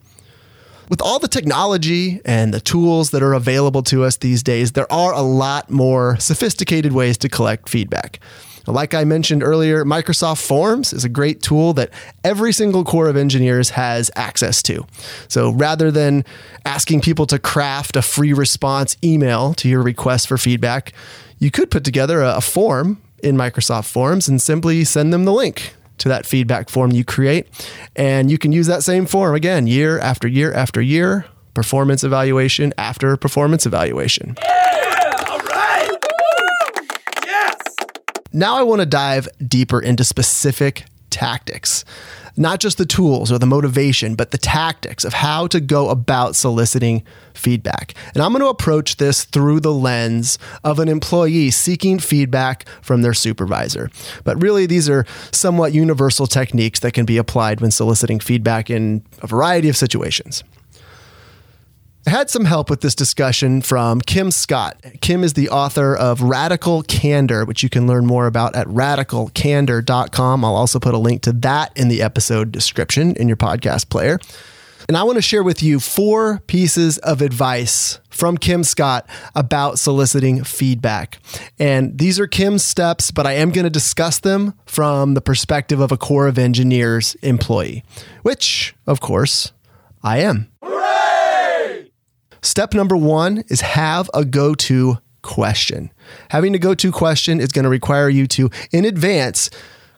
With 0.91 1.01
all 1.01 1.21
the 1.21 1.29
technology 1.29 2.21
and 2.25 2.53
the 2.53 2.61
tools 2.61 3.13
that 3.13 3.23
are 3.23 3.33
available 3.33 3.85
to 3.85 4.03
us 4.03 4.17
these 4.17 4.43
days, 4.43 4.73
there 4.73 4.93
are 4.93 5.13
a 5.13 5.23
lot 5.23 5.71
more 5.71 6.19
sophisticated 6.19 6.93
ways 6.93 7.17
to 7.19 7.29
collect 7.29 7.69
feedback. 7.69 8.19
Like 8.70 8.94
I 8.94 9.05
mentioned 9.05 9.43
earlier, 9.43 9.84
Microsoft 9.84 10.44
Forms 10.46 10.93
is 10.93 11.05
a 11.05 11.08
great 11.08 11.43
tool 11.43 11.72
that 11.75 11.90
every 12.25 12.52
single 12.52 12.84
Corps 12.84 13.08
of 13.08 13.17
Engineers 13.17 13.70
has 13.70 14.10
access 14.17 14.62
to. 14.65 14.86
So 15.29 15.50
rather 15.50 15.91
than 15.91 16.24
asking 16.65 17.00
people 17.00 17.27
to 17.27 17.39
craft 17.39 17.96
a 17.96 18.03
free 18.03 18.32
response 18.32 18.96
email 19.03 19.55
to 19.55 19.69
your 19.69 19.82
request 19.82 20.29
for 20.29 20.39
feedback, 20.39 20.93
you 21.39 21.50
could 21.50 21.70
put 21.70 21.84
together 21.84 22.22
a, 22.22 22.41
form 22.41 23.00
in 23.22 23.36
Microsoft 23.36 23.91
Forms 23.91 24.29
and 24.29 24.41
simply 24.41 24.84
send 24.84 25.12
them 25.12 25.24
the 25.24 25.32
link 25.32 25.74
to 25.98 26.08
that 26.08 26.27
feedback 26.27 26.69
form 26.69 26.91
you 26.91 27.05
create. 27.05 27.46
And 27.94 28.31
you 28.31 28.39
can 28.39 28.53
use 28.53 28.67
that 28.67 28.82
same 28.82 29.06
form 29.06 29.34
again, 29.34 29.67
year 29.67 29.98
after 29.98 30.27
year 30.27 30.53
after 30.53 30.81
year, 30.81 31.27
performance 31.55 32.03
evaluation 32.05 32.72
after 32.79 33.17
performance 33.17 33.67
evaluation. 33.67 34.36
Now 38.32 38.56
I 38.56 38.63
want 38.63 38.81
to 38.81 38.87
dive 38.87 39.29
deeper 39.46 39.81
into 39.81 40.05
specific 40.05 40.84
tactics. 41.10 41.84
Not 42.37 42.60
just 42.60 42.79
the 42.79 42.87
tools 42.87 43.32
or 43.32 43.39
the 43.39 43.46
motivation, 43.46 44.15
but 44.15 44.31
the 44.31 44.39
tactics 44.39 45.05
of 45.05 45.13
how 45.13 45.49
to 45.49 45.60
go 45.60 45.89
about 45.89 46.37
soliciting 46.37 47.03
feedback. 47.34 47.94
And 48.15 48.22
I'm 48.22 48.31
going 48.32 48.43
to 48.43 48.49
approach 48.49 48.96
this 48.96 49.25
through 49.25 49.60
the 49.60 49.72
lens 49.72 50.39
of 50.63 50.79
an 50.79 50.89
employee 50.89 51.51
seeking 51.51 51.99
feedback 51.99 52.69
from 52.82 53.03
their 53.03 53.15
supervisor. 53.15 53.91
But 54.22 54.41
really, 54.41 54.65
these 54.65 54.89
are 54.89 55.05
somewhat 55.32 55.72
universal 55.72 56.29
techniques 56.29 56.81
that 56.81 56.93
can 56.93 57.05
be 57.05 57.17
applied 57.17 57.60
when 57.60 57.72
soliciting 57.72 58.20
feedback 58.20 58.70
in 58.70 59.05
a 59.22 59.27
variety 59.27 59.69
of 59.69 59.77
situations. 59.77 60.44
I 62.07 62.11
had 62.11 62.31
some 62.31 62.47
help 62.47 62.71
with 62.71 62.81
this 62.81 62.95
discussion 62.95 63.61
from 63.61 64.01
Kim 64.01 64.31
Scott. 64.31 64.83
Kim 65.03 65.23
is 65.23 65.35
the 65.35 65.51
author 65.51 65.95
of 65.95 66.23
Radical 66.23 66.83
Candor, 66.83 67.45
which 67.45 67.63
you 67.63 67.69
can 67.69 67.87
learn 67.87 68.07
more 68.07 68.27
about 68.27 68.57
at 68.57 68.67
radicalcandor.com. 68.69 70.45
I'll 70.45 70.57
also 70.57 70.81
put 70.81 70.95
a 70.95 70.99
link 70.99 71.21
to 71.23 71.33
that 71.33 71.77
in 71.77 71.89
the 71.89 72.01
episode 72.01 72.53
description 72.53 73.15
in 73.17 73.29
your 73.29 73.37
podcast 73.37 73.91
player. 73.91 74.19
And 74.89 74.97
I 74.97 75.03
want 75.03 75.17
to 75.17 75.23
share 75.23 75.43
with 75.43 75.63
you 75.63 75.79
four 75.79 76.41
pieces 76.47 76.97
of 76.99 77.21
advice 77.21 78.01
from 78.09 78.39
Kim 78.39 78.65
Scott 78.65 79.07
about 79.35 79.79
soliciting 79.79 80.43
feedback. 80.43 81.19
And 81.59 81.99
these 81.99 82.19
are 82.19 82.27
Kim's 82.27 82.65
steps, 82.65 83.11
but 83.11 83.27
I 83.27 83.35
am 83.35 83.51
going 83.51 83.65
to 83.65 83.71
discuss 83.71 84.19
them 84.19 84.55
from 84.65 85.13
the 85.13 85.21
perspective 85.21 85.81
of 85.81 85.93
a 85.93 85.99
Corps 85.99 86.29
of 86.29 86.39
Engineers 86.39 87.15
employee, 87.17 87.85
which, 88.23 88.75
of 88.87 89.01
course, 89.01 89.53
I 90.03 90.21
am. 90.21 90.51
Step 92.43 92.75
number 92.75 92.97
one 92.97 93.44
is 93.49 93.61
have 93.61 94.11
a 94.15 94.25
go 94.25 94.55
to 94.55 94.99
question. 95.23 95.91
Having 96.31 96.55
a 96.55 96.59
go 96.59 96.75
to 96.75 96.93
question 96.93 97.41
is 97.41 97.49
going 97.49 97.65
to 97.65 97.69
require 97.69 98.09
you 98.09 98.27
to, 98.29 98.51
in 98.73 98.85
advance, 98.85 99.51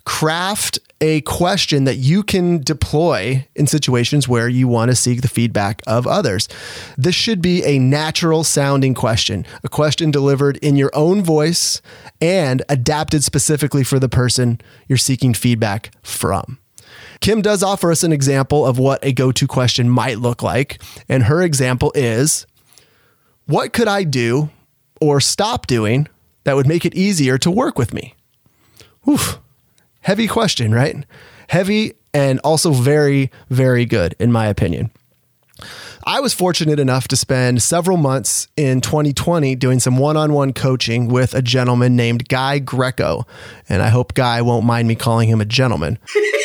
craft 0.04 0.78
a 1.00 1.20
question 1.22 1.84
that 1.84 1.96
you 1.96 2.22
can 2.22 2.58
deploy 2.58 3.46
in 3.54 3.66
situations 3.66 4.28
where 4.28 4.48
you 4.48 4.68
want 4.68 4.90
to 4.90 4.96
seek 4.96 5.20
the 5.20 5.28
feedback 5.28 5.82
of 5.86 6.06
others. 6.06 6.48
This 6.96 7.14
should 7.14 7.42
be 7.42 7.64
a 7.64 7.78
natural 7.78 8.44
sounding 8.44 8.94
question, 8.94 9.44
a 9.64 9.68
question 9.68 10.10
delivered 10.10 10.56
in 10.58 10.76
your 10.76 10.90
own 10.94 11.22
voice 11.22 11.82
and 12.20 12.62
adapted 12.68 13.24
specifically 13.24 13.84
for 13.84 13.98
the 13.98 14.08
person 14.08 14.60
you're 14.88 14.96
seeking 14.96 15.34
feedback 15.34 15.90
from. 16.02 16.58
Kim 17.22 17.40
does 17.40 17.62
offer 17.62 17.92
us 17.92 18.02
an 18.02 18.12
example 18.12 18.66
of 18.66 18.78
what 18.78 19.02
a 19.04 19.12
go 19.12 19.30
to 19.30 19.46
question 19.46 19.88
might 19.88 20.18
look 20.18 20.42
like. 20.42 20.82
And 21.08 21.22
her 21.22 21.40
example 21.40 21.92
is 21.94 22.46
What 23.46 23.72
could 23.72 23.88
I 23.88 24.02
do 24.02 24.50
or 25.00 25.20
stop 25.20 25.66
doing 25.68 26.08
that 26.44 26.56
would 26.56 26.66
make 26.66 26.84
it 26.84 26.94
easier 26.94 27.38
to 27.38 27.50
work 27.50 27.78
with 27.78 27.94
me? 27.94 28.16
Oof. 29.08 29.38
Heavy 30.00 30.26
question, 30.26 30.74
right? 30.74 30.96
Heavy 31.48 31.94
and 32.12 32.40
also 32.40 32.72
very, 32.72 33.30
very 33.48 33.84
good, 33.86 34.16
in 34.18 34.32
my 34.32 34.46
opinion. 34.46 34.90
I 36.04 36.18
was 36.18 36.34
fortunate 36.34 36.80
enough 36.80 37.06
to 37.08 37.16
spend 37.16 37.62
several 37.62 37.96
months 37.96 38.48
in 38.56 38.80
2020 38.80 39.54
doing 39.54 39.78
some 39.78 39.96
one 39.96 40.16
on 40.16 40.32
one 40.32 40.52
coaching 40.52 41.06
with 41.06 41.34
a 41.34 41.42
gentleman 41.42 41.94
named 41.94 42.28
Guy 42.28 42.58
Greco. 42.58 43.24
And 43.68 43.80
I 43.80 43.88
hope 43.88 44.14
Guy 44.14 44.42
won't 44.42 44.66
mind 44.66 44.88
me 44.88 44.96
calling 44.96 45.28
him 45.28 45.40
a 45.40 45.44
gentleman. 45.44 46.00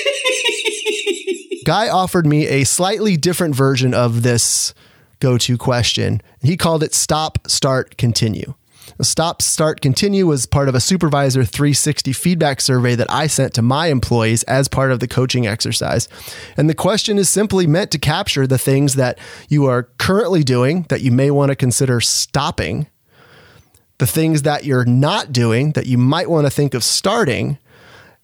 Guy 1.68 1.90
offered 1.90 2.26
me 2.26 2.48
a 2.48 2.64
slightly 2.64 3.18
different 3.18 3.54
version 3.54 3.94
of 3.94 4.24
this 4.24 4.74
go 5.20 5.38
to 5.40 5.58
question. 5.58 6.22
He 6.42 6.56
called 6.56 6.82
it 6.82 6.94
stop, 6.94 7.40
start, 7.46 7.98
continue. 7.98 8.54
Stop, 9.02 9.42
start, 9.42 9.82
continue 9.82 10.26
was 10.26 10.46
part 10.46 10.70
of 10.70 10.76
a 10.76 10.80
supervisor 10.80 11.44
360 11.44 12.14
feedback 12.14 12.62
survey 12.62 12.96
that 12.96 13.12
I 13.12 13.28
sent 13.28 13.54
to 13.56 13.62
my 13.62 13.88
employees 13.88 14.44
as 14.44 14.70
part 14.70 14.94
of 14.94 15.02
the 15.02 15.10
coaching 15.10 15.46
exercise. 15.46 16.08
And 16.56 16.70
the 16.70 16.74
question 16.74 17.18
is 17.18 17.28
simply 17.28 17.68
meant 17.68 17.92
to 17.92 18.00
capture 18.00 18.48
the 18.48 18.58
things 18.58 18.94
that 18.94 19.20
you 19.50 19.66
are 19.66 19.90
currently 19.98 20.44
doing 20.44 20.84
that 20.84 21.02
you 21.02 21.12
may 21.12 21.32
want 21.32 21.50
to 21.50 21.56
consider 21.58 22.00
stopping, 22.00 22.88
the 23.98 24.08
things 24.08 24.44
that 24.44 24.64
you're 24.64 24.86
not 24.86 25.34
doing 25.34 25.74
that 25.74 25.86
you 25.86 25.98
might 25.98 26.30
want 26.30 26.48
to 26.48 26.50
think 26.50 26.74
of 26.74 26.82
starting, 26.82 27.58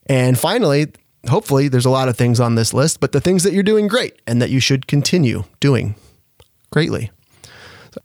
and 0.08 0.40
finally, 0.40 0.94
hopefully, 1.30 1.68
there's 1.68 1.86
a 1.86 1.90
lot 1.90 2.10
of 2.10 2.18
things 2.18 2.40
on 2.40 2.56
this 2.56 2.74
list, 2.74 3.00
but 3.00 3.12
the 3.12 3.22
things 3.22 3.44
that 3.44 3.54
you're 3.54 3.64
doing 3.64 3.88
great 3.88 4.22
and 4.28 4.42
that 4.42 4.50
you 4.50 4.60
should 4.60 4.88
continue 4.88 5.44
doing 5.60 5.96
greatly. 6.72 7.12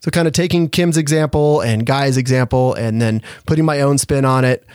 So, 0.01 0.11
kind 0.11 0.27
of 0.27 0.33
taking 0.33 0.69
Kim's 0.69 0.97
example 0.97 1.61
and 1.61 1.85
Guy's 1.85 2.17
example 2.17 2.73
and 2.75 3.01
then 3.01 3.21
putting 3.45 3.65
my 3.65 3.81
own 3.81 3.97
spin 3.97 4.25
on 4.25 4.45
it. 4.45 4.65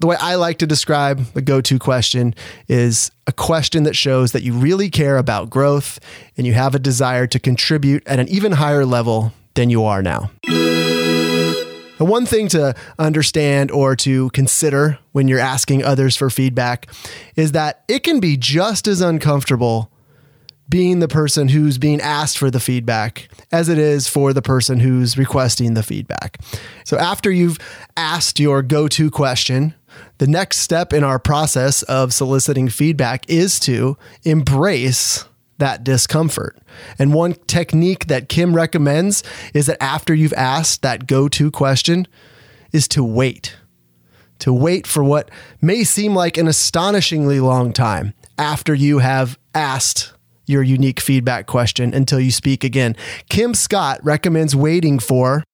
The 0.00 0.06
way 0.06 0.16
I 0.20 0.36
like 0.36 0.58
to 0.58 0.66
describe 0.66 1.24
the 1.32 1.42
go 1.42 1.60
to 1.60 1.78
question 1.78 2.34
is 2.68 3.10
a 3.26 3.32
question 3.32 3.82
that 3.82 3.96
shows 3.96 4.30
that 4.30 4.44
you 4.44 4.52
really 4.52 4.90
care 4.90 5.16
about 5.16 5.50
growth 5.50 5.98
and 6.36 6.46
you 6.46 6.52
have 6.52 6.74
a 6.76 6.78
desire 6.78 7.26
to 7.26 7.40
contribute 7.40 8.06
at 8.06 8.20
an 8.20 8.28
even 8.28 8.52
higher 8.52 8.86
level 8.86 9.32
than 9.54 9.70
you 9.70 9.84
are 9.84 10.02
now. 10.02 10.30
The 11.98 12.04
one 12.04 12.26
thing 12.26 12.48
to 12.48 12.74
understand 12.98 13.70
or 13.70 13.94
to 13.96 14.30
consider 14.30 14.98
when 15.12 15.28
you're 15.28 15.38
asking 15.38 15.84
others 15.84 16.16
for 16.16 16.30
feedback 16.30 16.88
is 17.36 17.52
that 17.52 17.84
it 17.88 18.04
can 18.04 18.20
be 18.20 18.36
just 18.36 18.88
as 18.88 19.00
uncomfortable 19.00 19.90
being 20.68 21.00
the 21.00 21.08
person 21.08 21.48
who's 21.48 21.78
being 21.78 22.00
asked 22.00 22.38
for 22.38 22.50
the 22.50 22.60
feedback 22.60 23.28
as 23.50 23.68
it 23.68 23.78
is 23.78 24.06
for 24.06 24.32
the 24.32 24.42
person 24.42 24.80
who's 24.80 25.16
requesting 25.16 25.74
the 25.74 25.82
feedback. 25.82 26.38
So 26.84 26.98
after 26.98 27.30
you've 27.30 27.58
asked 27.96 28.38
your 28.38 28.62
go 28.62 28.86
to 28.88 29.10
question, 29.10 29.74
the 30.18 30.26
next 30.26 30.58
step 30.58 30.92
in 30.92 31.02
our 31.02 31.18
process 31.18 31.82
of 31.84 32.12
soliciting 32.12 32.68
feedback 32.68 33.28
is 33.28 33.58
to 33.60 33.96
embrace 34.24 35.24
that 35.58 35.84
discomfort. 35.84 36.58
And 36.98 37.12
one 37.12 37.34
technique 37.46 38.06
that 38.06 38.28
Kim 38.28 38.54
recommends 38.54 39.22
is 39.52 39.66
that 39.66 39.82
after 39.82 40.14
you've 40.14 40.32
asked 40.34 40.82
that 40.82 41.06
go 41.06 41.28
to 41.28 41.50
question, 41.50 42.06
is 42.72 42.88
to 42.88 43.04
wait. 43.04 43.56
To 44.40 44.52
wait 44.52 44.86
for 44.86 45.02
what 45.02 45.30
may 45.60 45.84
seem 45.84 46.14
like 46.14 46.36
an 46.36 46.46
astonishingly 46.46 47.40
long 47.40 47.72
time 47.72 48.14
after 48.38 48.74
you 48.74 48.98
have 48.98 49.38
asked 49.54 50.14
your 50.46 50.62
unique 50.62 51.00
feedback 51.00 51.46
question 51.46 51.92
until 51.92 52.20
you 52.20 52.30
speak 52.30 52.64
again. 52.64 52.96
Kim 53.28 53.52
Scott 53.52 54.00
recommends 54.02 54.54
waiting 54.56 54.98
for 54.98 55.44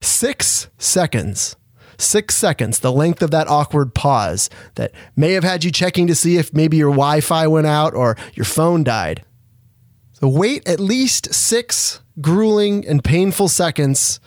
six 0.00 0.68
seconds 0.78 1.56
six 1.98 2.34
seconds, 2.34 2.80
the 2.80 2.92
length 2.92 3.22
of 3.22 3.30
that 3.30 3.48
awkward 3.48 3.94
pause 3.94 4.50
that 4.74 4.92
may 5.14 5.32
have 5.32 5.44
had 5.44 5.64
you 5.64 5.70
checking 5.70 6.06
to 6.06 6.14
see 6.14 6.36
if 6.36 6.52
maybe 6.52 6.76
your 6.76 6.90
Wi 6.90 7.20
Fi 7.20 7.46
went 7.46 7.66
out 7.66 7.94
or 7.94 8.16
your 8.34 8.44
phone 8.44 8.84
died. 8.84 9.24
So 10.12 10.28
wait 10.28 10.66
at 10.66 10.80
least 10.80 11.34
six 11.34 12.00
grueling 12.20 12.86
and 12.86 13.04
painful 13.04 13.48
seconds 13.48 14.18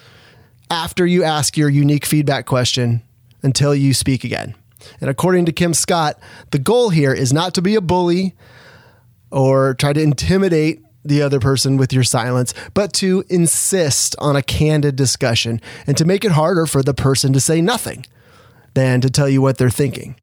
after 0.69 1.05
you 1.05 1.23
ask 1.23 1.57
your 1.57 1.69
unique 1.69 2.05
feedback 2.05 2.45
question 2.45 3.01
until 3.41 3.73
you 3.73 3.93
speak 3.93 4.23
again. 4.23 4.55
And 5.01 5.09
according 5.09 5.45
to 5.45 5.51
Kim 5.51 5.73
Scott, 5.73 6.19
the 6.51 6.59
goal 6.59 6.89
here 6.89 7.13
is 7.13 7.33
not 7.33 7.53
to 7.55 7.61
be 7.61 7.75
a 7.75 7.81
bully 7.81 8.35
or 9.31 9.73
try 9.73 9.93
to 9.93 10.01
intimidate 10.01 10.83
the 11.03 11.21
other 11.21 11.39
person 11.39 11.77
with 11.77 11.93
your 11.93 12.03
silence, 12.03 12.53
but 12.73 12.93
to 12.93 13.23
insist 13.29 14.15
on 14.19 14.35
a 14.35 14.41
candid 14.41 14.95
discussion 14.95 15.61
and 15.87 15.97
to 15.97 16.05
make 16.05 16.25
it 16.25 16.31
harder 16.31 16.65
for 16.65 16.83
the 16.83 16.93
person 16.93 17.33
to 17.33 17.39
say 17.39 17.61
nothing 17.61 18.05
than 18.73 19.01
to 19.01 19.09
tell 19.09 19.29
you 19.29 19.41
what 19.41 19.57
they're 19.57 19.69
thinking. 19.69 20.15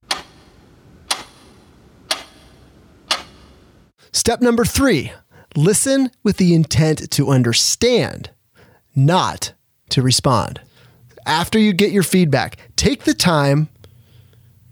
Step 4.12 4.40
number 4.40 4.64
three 4.64 5.12
listen 5.54 6.10
with 6.22 6.36
the 6.36 6.54
intent 6.54 7.10
to 7.10 7.30
understand, 7.30 8.30
not 8.94 9.52
to 9.88 10.02
respond. 10.02 10.60
After 11.26 11.58
you 11.58 11.72
get 11.72 11.92
your 11.92 12.02
feedback, 12.02 12.56
take 12.76 13.04
the 13.04 13.14
time 13.14 13.68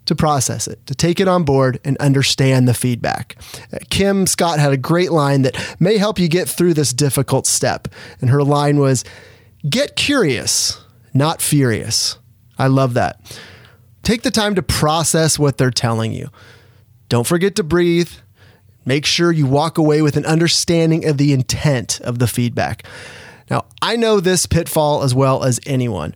to 0.07 0.15
process 0.15 0.69
it, 0.69 0.85
to 0.87 0.95
take 0.95 1.21
it 1.21 1.29
on 1.29 1.45
board 1.45 1.81
and 1.85 1.97
understand 1.99 2.69
the 2.69 2.75
feedback. 2.75 3.37
Uh, 3.73 3.79
Kim 3.91 4.27
Scott 4.27 4.59
had 4.59 4.73
a 4.73 4.77
great 4.77 5.13
line 5.13 5.43
that 5.43 5.77
may 5.81 5.97
help 5.97 6.19
you 6.19 6.29
get 6.29 6.49
through 6.49 6.75
this 6.75 6.93
difficult 6.93 7.47
step. 7.47 7.89
And 8.21 8.31
her 8.31 8.43
line 8.43 8.79
was 8.79 9.05
get 9.69 9.97
curious, 9.97 10.83
not 11.13 11.41
furious. 11.41 12.19
I 12.59 12.67
love 12.67 12.95
that. 12.95 13.21
Take 14.03 14.23
the 14.23 14.31
time 14.31 14.55
to 14.55 14.63
process 14.63 15.39
what 15.39 15.57
they're 15.57 15.71
telling 15.71 16.13
you. 16.13 16.29
Don't 17.09 17.27
forget 17.27 17.57
to 17.57 17.63
breathe. 17.63 18.11
Make 18.85 19.07
sure 19.07 19.33
you 19.33 19.47
walk 19.47 19.79
away 19.79 20.03
with 20.03 20.17
an 20.17 20.27
understanding 20.27 21.07
of 21.07 21.17
the 21.17 21.33
intent 21.33 22.01
of 22.03 22.19
the 22.19 22.27
feedback. 22.27 22.85
Now, 23.51 23.65
I 23.81 23.97
know 23.97 24.21
this 24.21 24.47
pitfall 24.47 25.03
as 25.03 25.15
well 25.15 25.43
as 25.45 25.59
anyone. 25.67 26.15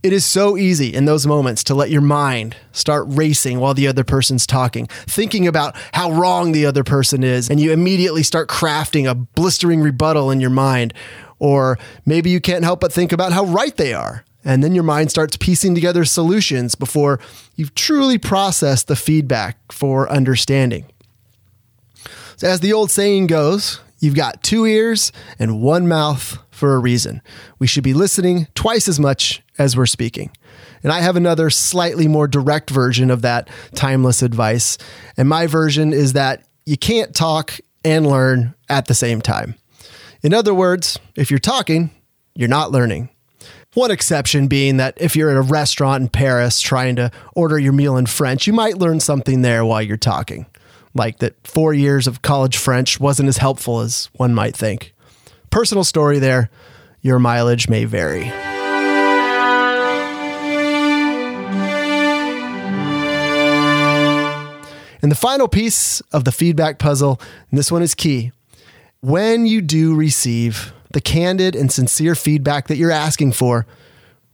It 0.00 0.12
is 0.12 0.24
so 0.24 0.56
easy 0.56 0.94
in 0.94 1.06
those 1.06 1.26
moments 1.26 1.64
to 1.64 1.74
let 1.74 1.90
your 1.90 2.00
mind 2.00 2.54
start 2.70 3.04
racing 3.08 3.58
while 3.58 3.74
the 3.74 3.88
other 3.88 4.04
person's 4.04 4.46
talking, 4.46 4.86
thinking 4.86 5.48
about 5.48 5.74
how 5.92 6.12
wrong 6.12 6.52
the 6.52 6.66
other 6.66 6.84
person 6.84 7.24
is, 7.24 7.50
and 7.50 7.58
you 7.58 7.72
immediately 7.72 8.22
start 8.22 8.48
crafting 8.48 9.10
a 9.10 9.16
blistering 9.16 9.80
rebuttal 9.80 10.30
in 10.30 10.40
your 10.40 10.50
mind. 10.50 10.94
Or 11.40 11.78
maybe 12.06 12.30
you 12.30 12.40
can't 12.40 12.62
help 12.62 12.80
but 12.80 12.92
think 12.92 13.10
about 13.10 13.32
how 13.32 13.44
right 13.44 13.76
they 13.76 13.92
are. 13.92 14.24
And 14.44 14.62
then 14.62 14.72
your 14.72 14.84
mind 14.84 15.10
starts 15.10 15.36
piecing 15.36 15.74
together 15.74 16.04
solutions 16.04 16.76
before 16.76 17.18
you've 17.56 17.74
truly 17.74 18.18
processed 18.18 18.86
the 18.86 18.96
feedback 18.96 19.72
for 19.72 20.08
understanding. 20.08 20.86
So, 22.36 22.46
as 22.46 22.60
the 22.60 22.72
old 22.72 22.92
saying 22.92 23.26
goes, 23.26 23.80
you've 23.98 24.14
got 24.14 24.44
two 24.44 24.64
ears 24.64 25.10
and 25.40 25.60
one 25.60 25.88
mouth 25.88 26.38
for 26.52 26.74
a 26.74 26.78
reason. 26.78 27.20
We 27.58 27.66
should 27.66 27.82
be 27.82 27.94
listening 27.94 28.46
twice 28.54 28.88
as 28.88 29.00
much 29.00 29.42
as 29.58 29.76
we're 29.76 29.86
speaking. 29.86 30.30
And 30.82 30.92
I 30.92 31.00
have 31.00 31.16
another 31.16 31.50
slightly 31.50 32.08
more 32.08 32.28
direct 32.28 32.70
version 32.70 33.10
of 33.10 33.22
that 33.22 33.48
timeless 33.74 34.22
advice. 34.22 34.78
And 35.16 35.28
my 35.28 35.46
version 35.46 35.92
is 35.92 36.12
that 36.12 36.44
you 36.66 36.76
can't 36.76 37.14
talk 37.14 37.58
and 37.84 38.06
learn 38.06 38.54
at 38.68 38.86
the 38.86 38.94
same 38.94 39.20
time. 39.20 39.54
In 40.22 40.34
other 40.34 40.54
words, 40.54 40.98
if 41.16 41.30
you're 41.30 41.38
talking, 41.38 41.90
you're 42.34 42.48
not 42.48 42.70
learning. 42.70 43.08
One 43.74 43.90
exception 43.90 44.48
being 44.48 44.78
that 44.78 44.94
if 44.96 45.14
you're 45.14 45.30
at 45.30 45.36
a 45.36 45.42
restaurant 45.42 46.02
in 46.02 46.08
Paris 46.08 46.60
trying 46.60 46.96
to 46.96 47.10
order 47.34 47.58
your 47.58 47.72
meal 47.72 47.96
in 47.96 48.06
French, 48.06 48.46
you 48.46 48.52
might 48.52 48.78
learn 48.78 48.98
something 49.00 49.42
there 49.42 49.64
while 49.64 49.82
you're 49.82 49.96
talking. 49.96 50.46
Like 50.94 51.18
that 51.18 51.34
four 51.46 51.74
years 51.74 52.06
of 52.06 52.22
college 52.22 52.56
French 52.56 52.98
wasn't 52.98 53.28
as 53.28 53.36
helpful 53.36 53.80
as 53.80 54.08
one 54.14 54.34
might 54.34 54.56
think. 54.56 54.94
Personal 55.50 55.84
story 55.84 56.18
there, 56.18 56.50
your 57.02 57.18
mileage 57.18 57.68
may 57.68 57.84
vary. 57.84 58.32
And 65.02 65.10
the 65.10 65.16
final 65.16 65.48
piece 65.48 66.00
of 66.12 66.24
the 66.24 66.32
feedback 66.32 66.78
puzzle, 66.78 67.20
and 67.50 67.58
this 67.58 67.70
one 67.70 67.82
is 67.82 67.94
key 67.94 68.32
when 69.00 69.46
you 69.46 69.60
do 69.60 69.94
receive 69.94 70.72
the 70.92 71.00
candid 71.00 71.54
and 71.54 71.70
sincere 71.70 72.16
feedback 72.16 72.66
that 72.66 72.76
you're 72.76 72.90
asking 72.90 73.30
for, 73.32 73.64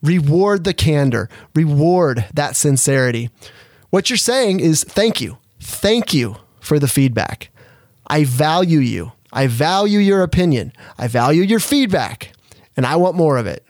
Reward 0.05 0.65
the 0.65 0.75
candor, 0.75 1.31
reward 1.55 2.27
that 2.35 2.57
sincerity. 2.57 3.31
What 3.89 4.11
you're 4.11 4.19
saying 4.19 4.61
is 4.61 4.85
thank 4.85 5.23
you. 5.23 5.39
Thank 5.61 6.13
you 6.13 6.37
for 6.61 6.79
the 6.79 6.87
feedback. 6.87 7.49
I 8.07 8.25
value 8.25 8.81
you. 8.81 9.13
I 9.33 9.47
value 9.47 9.99
your 10.01 10.23
opinion. 10.23 10.75
I 10.99 11.09
value 11.09 11.43
your 11.43 11.59
feedback, 11.59 12.35
and 12.77 12.85
I 12.85 12.97
want 12.97 13.17
more 13.17 13.39
of 13.39 13.47
it. 13.47 13.65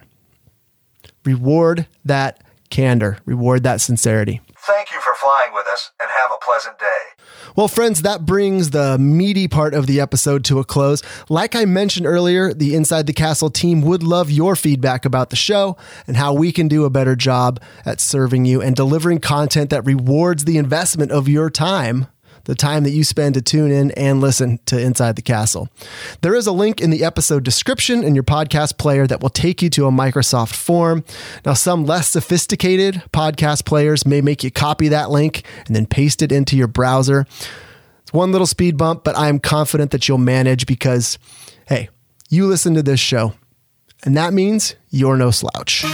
Reward 1.25 1.87
that 2.05 2.43
candor, 2.69 3.19
reward 3.25 3.63
that 3.63 3.81
sincerity. 3.81 4.41
Thank 4.59 4.91
you 4.91 5.01
flying 5.25 5.55
with 5.55 5.67
us 5.67 5.91
and 6.01 6.11
have 6.11 6.31
a 6.31 6.45
pleasant 6.45 6.79
day. 6.79 7.25
Well, 7.57 7.69
friends, 7.69 8.03
that 8.03 8.27
brings 8.27 8.71
the 8.71 8.99
meaty 8.99 9.49
part 9.49 9.73
of 9.73 9.87
the 9.87 10.01
episode 10.01 10.45
to 10.47 10.59
a 10.59 10.65
close. 10.65 11.03
Like 11.31 11.57
I 11.57 11.65
mentioned 11.65 12.07
earlier, 12.07 12.53
the 12.53 12.75
Inside 12.75 13.07
the 13.07 13.13
Castle 13.13 13.49
team 13.49 13.81
would 13.83 14.03
love 14.03 14.31
your 14.31 14.55
feedback 14.55 15.05
about 15.05 15.31
the 15.31 15.37
show 15.37 15.77
and 16.07 16.17
how 16.17 16.35
we 16.35 16.53
can 16.53 16.69
do 16.69 16.85
a 16.85 16.91
better 16.91 17.17
job 17.17 17.61
at 17.87 18.01
serving 18.01 18.45
you 18.45 18.61
and 18.61 18.77
delivering 18.77 19.21
content 19.21 19.71
that 19.71 19.87
rewards 19.87 20.45
the 20.45 20.59
investment 20.59 21.11
of 21.11 21.29
your 21.29 21.49
time 21.49 22.07
the 22.45 22.55
time 22.55 22.85
that 22.85 22.91
you 22.91 23.05
spend 23.05 23.35
to 23.35 23.43
tune 23.43 23.71
in 23.71 23.91
and 23.93 24.21
listen 24.21 24.59
to 24.67 24.79
Inside 24.79 25.17
the 25.17 25.23
Castle. 25.23 25.69
There 26.21 26.35
is 26.35 26.47
a 26.47 26.53
link 26.53 26.81
in 26.81 26.91
the 26.91 27.05
episode 27.05 27.45
description 27.45 28.05
in 28.05 28.15
your 28.15 28.25
podcast 28.25 28.79
player 28.79 29.07
that 29.07 29.21
will 29.21 29.31
take 29.31 29.63
you 29.63 29.71
to 29.71 29.87
a 29.87 29.91
Microsoft 29.91 30.55
form. 30.55 31.05
Now, 31.45 31.55
some 31.55 31.85
less 31.85 32.09
sophisticated 32.09 33.03
podcast 33.13 33.65
players 33.65 34.07
may 34.07 34.21
make 34.21 34.45
you 34.45 34.51
copy 34.51 34.89
that 34.89 35.11
link 35.11 35.45
and 35.67 35.75
then 35.75 35.87
paste 35.87 36.23
it 36.23 36.33
into 36.33 36.57
your 36.57 36.69
browser. 36.69 37.27
It's 38.03 38.13
one 38.13 38.33
little 38.33 38.47
speed 38.47 38.77
bump, 38.77 39.05
but 39.05 39.17
I'm 39.17 39.39
confident 39.39 39.91
that 39.93 40.09
you'll 40.09 40.19
manage 40.19 40.67
because, 40.67 41.19
hey, 41.67 41.89
you 42.29 42.47
listen 42.47 42.75
to 42.75 42.83
this 42.83 43.01
show, 43.01 43.35
and 44.05 44.17
that 44.17 44.33
means 44.33 44.75
you're 44.91 45.17
no 45.17 45.31
slouch. 45.31 45.85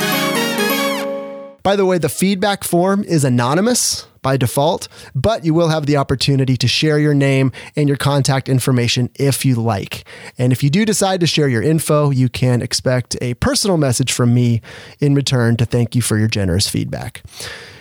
By 1.63 1.77
the 1.77 1.85
way, 1.85 1.99
the 1.99 2.09
feedback 2.09 2.65
form 2.65 3.05
is 3.05 3.23
anonymous 3.23 4.07
by 4.23 4.37
default, 4.37 4.89
but 5.15 5.45
you 5.45 5.55
will 5.55 5.69
have 5.69 5.87
the 5.87 5.97
opportunity 5.97 6.57
to 6.57 6.69
share 6.69 6.99
your 6.99 7.15
name 7.15 7.53
and 7.77 7.89
your 7.89 7.97
contact 7.97 8.49
information 8.49 9.11
if 9.15 9.45
you 9.45 9.57
like. 9.57 10.05
And 10.39 10.53
if 10.53 10.63
you 10.63 10.71
do 10.71 10.85
decide 10.85 11.21
to 11.21 11.27
share 11.27 11.49
your 11.49 11.63
info, 11.63 12.11
you 12.11 12.29
can 12.29 12.63
expect 12.63 13.17
a 13.21 13.35
personal 13.35 13.77
message 13.77 14.13
from 14.13 14.35
me 14.35 14.61
in 14.99 15.15
return 15.15 15.57
to 15.57 15.65
thank 15.65 15.95
you 15.95 16.03
for 16.03 16.19
your 16.19 16.29
generous 16.29 16.69
feedback. 16.69 17.23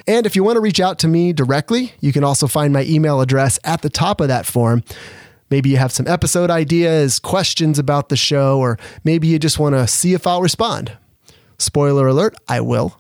And 0.08 0.26
if 0.26 0.36
you 0.36 0.44
want 0.44 0.56
to 0.56 0.62
reach 0.62 0.80
out 0.80 0.98
to 1.00 1.08
me 1.08 1.34
directly, 1.34 1.94
you 2.00 2.12
can 2.12 2.24
also 2.24 2.48
find 2.48 2.74
my 2.74 2.84
email 2.84 3.22
address 3.22 3.60
at 3.64 3.82
the 3.82 3.90
top 3.90 4.22
of 4.22 4.28
that 4.28 4.46
form. 4.46 4.84
Maybe 5.52 5.70
you 5.70 5.78
have 5.78 5.92
some 5.92 6.08
episode 6.08 6.50
ideas, 6.50 7.20
questions 7.20 7.80
about 7.80 8.10
the 8.10 8.18
show, 8.18 8.60
or 8.60 8.78
maybe 9.04 9.28
you 9.28 9.40
just 9.40 9.60
want 9.60 9.76
to 9.76 9.88
see 9.88 10.14
if 10.14 10.26
I'll 10.28 10.42
respond. 10.42 10.96
Spoiler 11.58 12.08
alert, 12.08 12.36
I 12.48 12.62
will 12.62 13.00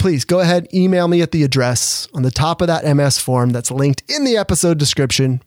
please 0.00 0.24
go 0.24 0.40
ahead, 0.40 0.66
email 0.72 1.06
me 1.08 1.20
at 1.20 1.30
the 1.30 1.42
address 1.42 2.08
on 2.14 2.22
the 2.22 2.30
top 2.30 2.62
of 2.62 2.66
that 2.68 2.96
MS 2.96 3.18
form 3.18 3.50
that's 3.50 3.70
linked 3.70 4.02
in 4.10 4.24
the 4.24 4.34
episode 4.34 4.78
description 4.78 5.42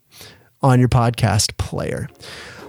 on 0.62 0.80
your 0.80 0.88
podcast 0.88 1.58
player. 1.58 2.08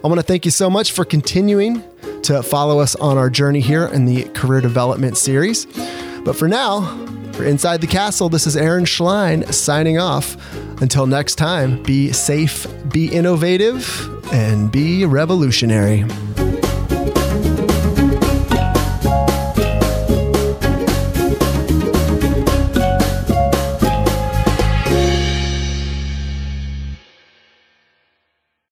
I 0.03 0.09
want 0.09 0.19
to 0.19 0.27
thank 0.27 0.47
you 0.47 0.51
so 0.51 0.71
much 0.71 0.93
for 0.93 1.05
continuing 1.05 1.85
to 2.23 2.43
follow 2.43 2.79
us 2.79 2.97
on 2.97 3.19
our 3.19 3.29
journey 3.29 3.61
here 3.61 3.85
in 3.85 4.07
the 4.07 4.25
career 4.31 4.63
development 4.63 5.19
series. 5.19 5.67
But 6.25 6.37
for 6.37 6.49
now, 6.49 6.81
for 7.33 7.45
Inside 7.45 7.83
the 7.83 7.87
Castle, 7.87 8.31
this 8.31 8.47
is 8.47 8.57
Aaron 8.57 8.87
Schlein 8.87 9.53
signing 9.53 9.99
off. 9.99 10.37
Until 10.81 11.07
next 11.07 11.35
time, 11.35 11.83
be 11.83 12.13
safe, 12.13 12.67
be 12.91 13.13
innovative, 13.13 13.87
and 14.33 14.73
be 14.73 15.05
revolutionary. 15.05 16.05